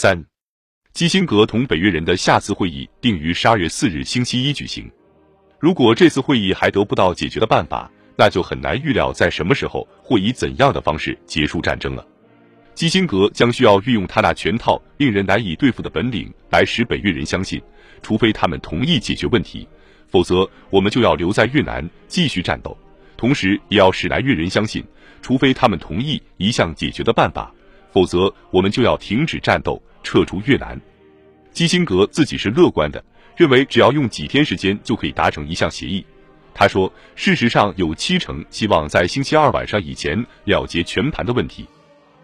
[0.00, 0.16] 三，
[0.92, 4.88] 基辛格同北约人的下次会议定于十二月四日星期一举行。
[5.58, 12.06] 如果这次会议还得不到解决的办法，那就很难预料在什么时候或以怎样的方式结束战争了。
[12.76, 17.60] 基辛格将需要运用他那全套令人难以对付的本领来使北越人相信，
[18.00, 19.66] 除非他们同意解决问题，
[20.06, 22.78] 否则我们就要留在越南继续战斗。
[23.16, 24.80] 同时，也要使南越人相信，
[25.20, 27.52] 除非他们同意一项解决的办法，
[27.98, 30.80] 否则我们就要停止战斗，撤出越南。
[31.52, 33.04] 基辛格自己是乐观的，
[33.36, 36.06] 认为只要用几天时间就可以达成一项协议。
[36.54, 41.66] 他说，事实上有七成希望在星期二晚上以前了结全盘的问题。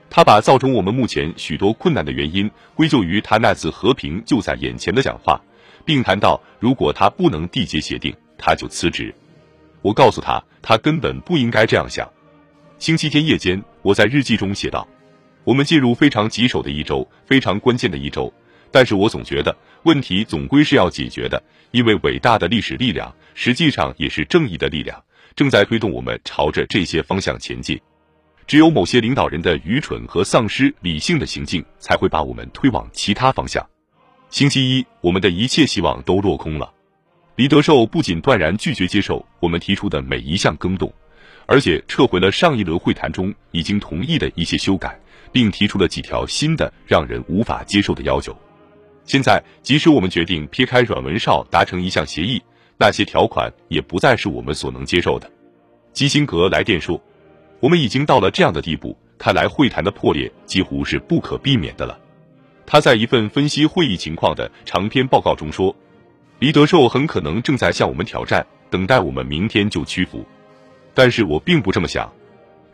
[0.08, 5.40] 他把造成我们目前许多困难的原因归咎于他那次和平就在眼前的讲话，
[5.84, 9.12] 并谈到如果他不能缔结协定，他就辞职。
[9.82, 12.08] 我告诉他，他根本不应该这样想。
[12.78, 14.86] 星期天夜间，我在日记中写道
[15.44, 18.32] ：“我们进入非常棘手的一周，非常关键的一周。
[18.70, 25.00] 但是我总觉得问题总归是要解决的，因为伟大的历史力量实际上也是正义的力量，
[25.36, 27.80] 正在推动我们朝着这些方向前进。”
[28.46, 33.66] 只有某些领导人的愚蠢和丧失理性的行径，才会把我们推往其他方向。
[34.28, 36.70] 星期一，我们的一切希望都落空了。
[37.36, 40.92] 黎德寿不仅断然拒绝接受我们提出的每一项更动，
[41.46, 45.00] 而且撤回了上一轮会谈中已经同意的一些修改，
[45.34, 48.34] 并提出了几条新的让人无法接受的要求。
[49.04, 52.40] 现在，即使我们决定撇开阮文绍达成一项协议，
[52.78, 55.28] 那些条款也不再是我们所能接受的。
[55.92, 57.02] 基辛格来电说。
[57.60, 61.98] 我们已经到了这样的地步，看来会谈的破裂几乎是不可避免的了。
[62.66, 65.74] 他在一份分析会议情况的长篇报告中说，
[66.40, 70.22] 黎德寿很可能正在向我们挑战，等待我们明天就屈服。
[70.92, 72.12] 但是我并不这么想。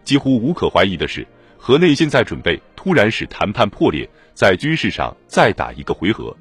[0.03, 1.25] 几乎无可怀疑的是，
[1.63, 6.35] 河内现在准备突然使谈判破裂，在军事上再打一个回合。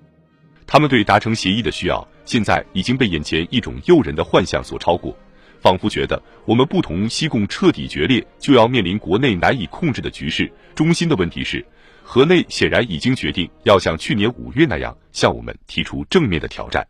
[0.65, 5.15] 他们对达成协议的需要，现在已经被眼前一种诱人的幻象所超过。
[5.59, 10.49] 仿佛觉得我们不同西贡彻底决裂，就要面临国内难以控制的局势。
[10.73, 11.63] 中心的问题是，
[12.01, 16.87] 河内显然已经决定要像去年五月那样向我们提出正面的挑战。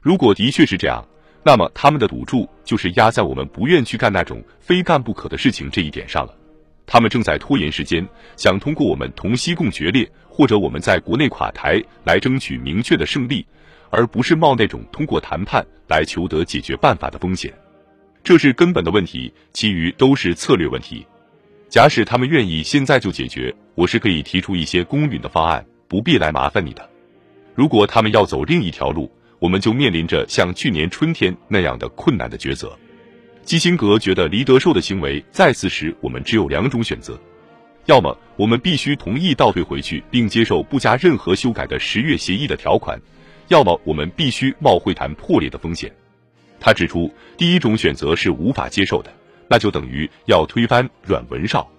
[0.00, 1.04] 如果的确是这样，
[1.42, 6.32] 那么他们的赌注就是压在我们不愿去干那种非干不可的事情这一点上了。
[6.86, 13.44] 他们正在拖延时间，想通过我们同西贡决裂，或者我们在国内垮台来争取明确的胜利，
[13.90, 17.52] 而不是冒那种通过谈判来求得解决办法的风险。
[18.22, 21.04] 这是根本的问题，其余都是策略问题。
[21.68, 26.88] 假使他们愿意现在就解决，我是可以提出一些公允的方案，不必来麻烦你的。
[27.54, 32.76] 如果他们要走另一条路，我们就面临着像去年春天那样的困难的抉择。
[33.46, 37.16] 基辛格觉得黎德寿的行为再次使我们只有两种选择：
[37.84, 42.98] 要么我们必须同意倒退回去，并接受不加任何修改的十月协议的条款；
[43.46, 45.94] 要么我们必须冒会谈破裂的风险。
[46.58, 49.12] 他指出，第一种选择是无法接受的，
[49.46, 51.70] 那就等于要推翻阮文绍。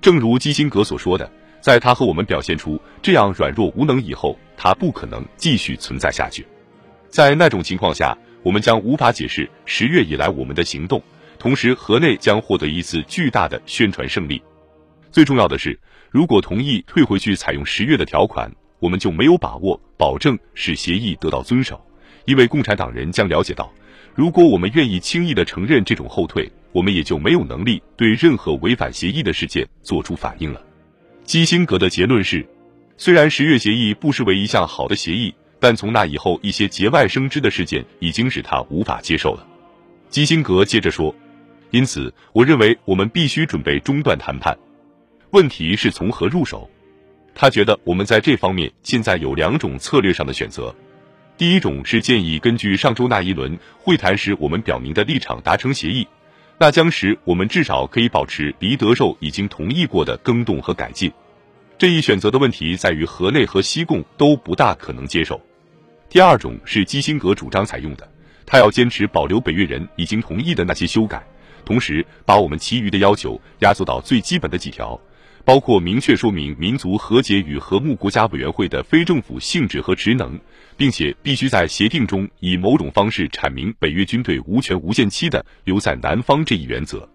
[0.00, 1.28] 正如基辛格所说的，
[1.60, 6.46] 在他和我们表现出这样软弱无能以后，他不可能继续存在下去。
[7.08, 11.02] 在那种情况下，我们将无法解释十月以来我们的行动，
[11.38, 14.40] 同时河内将获得一次巨大的宣传胜利。
[15.12, 15.78] 最重要的是，
[16.10, 21.84] 如果同意退回去采用十月的条款，我们就没有把握保证使协议得到遵守，
[22.24, 23.72] 因为共产党人将了解到。
[24.14, 30.60] 如果我们愿意轻易的承认这种后退，我们也就没有能力对任何违反协议的事件做出反应了。
[31.24, 32.46] 基辛格的结论是，
[32.96, 39.46] 虽然十月协议不失为一项好的协议，但从那以后一些节外生枝的事件已经使他无法接受了。
[40.08, 41.14] 基辛格接着说，
[41.70, 44.58] 因此我认为我们必须准备中断谈判。
[45.30, 46.68] 问题是从何入手？
[47.34, 50.74] 他觉得我们在这方面现在有两种策略上的选择。
[51.38, 56.06] 第一种是建议根据上周那一轮会谈时我们表明的立场达成协议，
[56.58, 61.12] 那将使我们至少可以保持黎德寿已经同意过的更动和改进。
[61.78, 65.40] 这一选择的问题在于河内和西贡都不大可能接受。
[66.10, 68.06] 第二种是基辛格主张采用的，
[68.44, 71.22] 他要坚持保留北越人已经同意的那些修改，
[71.64, 75.00] 同时把我们其余的要求压缩到最基本的几条。
[75.44, 80.36] 包括明确说明民族和解与和睦国家委员会的非政府性质和职能，
[80.76, 87.08] 并且必须在协定中以某种方式阐明北约军队无权无限期的留在南方这一原则。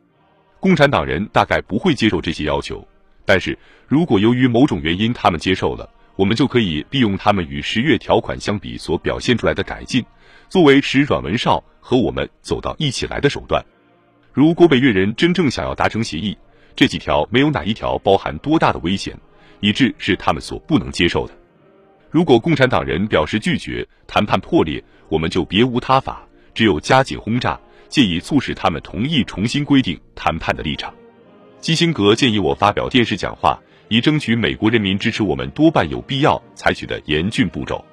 [0.62, 2.86] 共产党人大概不会接受这些要求，
[3.25, 3.57] 但是
[3.88, 10.03] 如果由于某种原因他们接受了，我们就可以利用他们与十月条款相比所表现出来的改进，
[10.50, 13.63] 作为使阮文绍和我们走到一起来的手段。
[14.31, 16.38] 如果北越人真正想要达成协议，
[16.75, 19.17] 这几条没有哪一条包含多大的危险，
[19.59, 21.33] 以致是他们所不能接受的。
[22.12, 27.59] 如果共产党人表示拒绝，谈判破裂，我们就别无他法，只有加紧轰炸，
[27.89, 30.94] 借以促使他们同意重新规定谈判的立场。
[31.59, 37.83] 基辛格建议我发表电视讲话，以争取美国人民支持我们多半有必要采取的严峻步骤。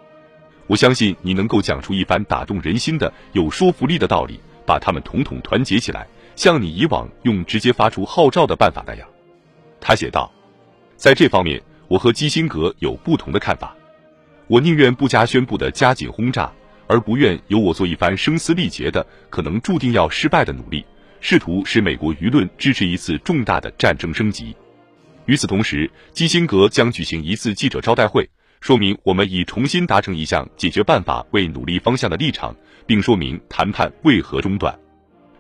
[0.67, 9.07] 我相信你能够讲出一番打动人心的、有说服力的道理，把他们统统团结起来，像你以往用直接发出号召的办法那样。
[9.81, 10.33] 他写道，
[10.97, 13.77] 在这方面，我和基辛格有不同的看法。
[14.47, 16.51] 我宁愿不加宣布的加紧轰炸，
[16.87, 20.85] 而不愿由我做一番声嘶力竭的、可能注定要失败的努力，
[21.21, 24.55] 试图使美国舆论支持一次重大的战争升级。
[25.33, 28.29] 与此同时，基辛格将举行一次记者招待会，
[28.61, 32.55] 说明我们已重新达成一项解决办法为努力方向的立场，
[32.87, 34.79] 并说明谈判为何中断。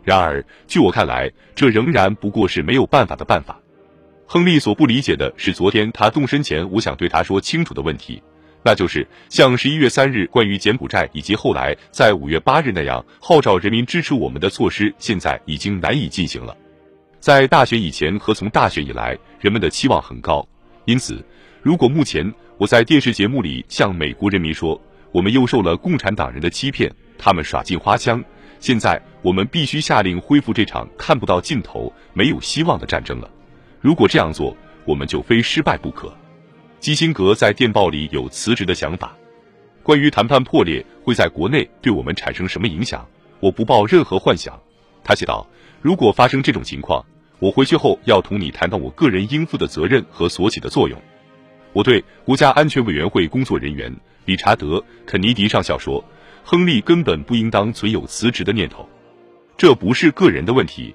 [0.02, 3.60] 然而，据我看来，这仍然不过是没有办法的办法。
[4.24, 8.22] 亨利所不理解的是，昨天他动身前，我想对他说清楚的问题。
[8.64, 16.56] 那就是像十一月三日关于柬埔寨以及后来在五月八日那样号召人民支持我们的措施，现在已经难以进行了。
[17.22, 20.44] 在大选以前和从大选以来，人们的期望很高，
[20.86, 21.24] 因此，
[21.62, 22.28] 如果目前
[22.58, 24.78] 我在电视节目里向美国人民说
[25.12, 28.20] 我们又受了共产党人的欺骗，他们耍尽花枪，
[28.58, 33.30] 现在我们必须下令恢复这场看不到尽头、没有希望的战争了。
[33.80, 36.12] 如果这样做，我们就非失败不可。
[36.80, 39.16] 基辛格在电报里有辞职的想法。
[39.84, 43.06] 关于谈判破裂会在国内对我们产生什么影响，
[43.38, 44.60] 我不抱任何幻想。
[45.04, 45.46] 他写道
[45.80, 47.04] ：“如果发生这种情况，
[47.38, 51.00] 我回去后要同你谈谈我个人应负的责任和所起的作用。”
[51.72, 53.94] 我对国家安全委员会工作人员
[54.26, 54.76] 理查德·
[55.06, 56.04] 肯尼迪上校说
[56.44, 58.88] ：“亨利根本不应当存有辞职的念头，
[59.56, 60.94] 这不是个人的问题，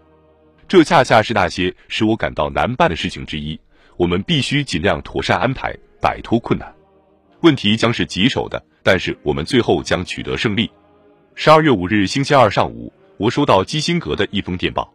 [0.68, 3.60] 这恰恰是那些使我感到难办的事情之一。”
[3.98, 6.72] 我们必须尽量妥善安排，摆脱困难。
[7.42, 10.70] 问题将是棘手的，但是我们最后将取得胜利。
[11.34, 14.94] 十二月五日星期二上午，我收到基辛格的一封电报。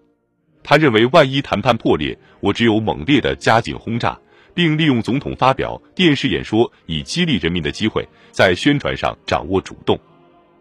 [0.62, 4.18] 他认为，万一谈判破裂，我只有猛烈的加紧轰炸，
[4.54, 9.98] 并利用总统发表电视演说以激励人民的机会，在宣传上掌握主动。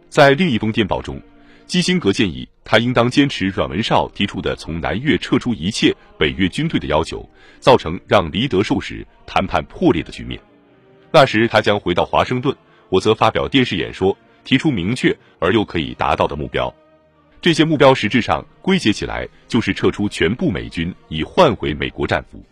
[0.10, 1.22] 在另一封电报中。
[1.68, 7.26] 基辛格建议他应当坚持阮文绍提出的从南越撤出一切北越军队的要求，
[7.62, 10.38] 造成让黎德寿使谈判破裂的局面。
[11.14, 12.54] 那时他将回到华盛顿，
[12.90, 16.74] 我则发表电视演说，提出明确而又可以达到的目标。
[17.42, 22.46] 这些目标实质上归结起来就是撤出全部美军，以换回美国战俘。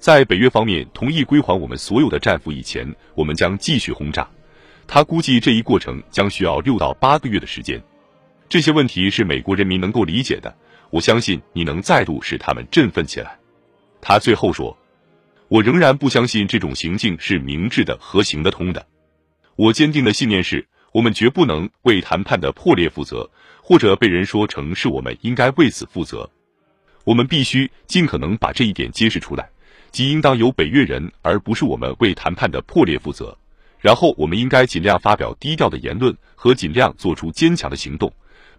[0.00, 4.28] 在北约方面同意归还我们所有的战俘以前，我们将继续轰炸。
[4.88, 7.80] 他估计这一过程将需要六到八个月的时间。
[8.48, 10.52] 这些问题是美国人民能够理解的，
[10.90, 13.38] 我相信你能再度使他们振奋起来。
[14.00, 14.76] 他最后说
[15.48, 18.86] ：“我仍然不相信这种行径是明智的和行得通的。
[19.56, 23.28] 我坚定的信念是，我们绝不能为谈判的破裂负责，
[23.60, 26.26] 或者被人说成是我们应该为此负责。
[27.04, 29.46] 我们必须尽可能把这一点揭示出来，
[29.90, 33.36] 即应当由北越人而不是我们为谈判的破裂负责。
[33.78, 38.10] 然后，我们应该尽量发表低调的言论和尽量做出坚强的行动。”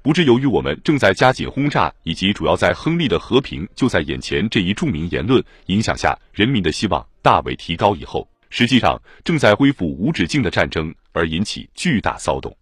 [0.04, 12.58] 不是由于我们正在加紧轰炸，以及主要在亨利的和平就在眼前这一著名言论影响下，人民的希望大为提高以后，实际上正在恢复无止境的战争而引起巨大骚动。